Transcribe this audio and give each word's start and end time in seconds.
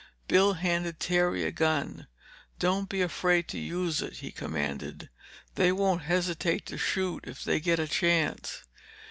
Bill 0.27 0.53
handed 0.53 0.99
Terry 0.99 1.43
a 1.43 1.51
gun. 1.51 2.07
"Don't 2.57 2.89
be 2.89 3.03
afraid 3.03 3.47
to 3.49 3.59
use 3.59 4.01
it," 4.01 4.13
he 4.13 4.31
commanded. 4.31 5.11
"They 5.53 5.71
won't 5.71 6.01
hesitate 6.01 6.65
to 6.65 6.77
shoot 6.79 7.23
if 7.27 7.43
they 7.43 7.59
get 7.59 7.77
a 7.77 7.87
chance." 7.87 8.63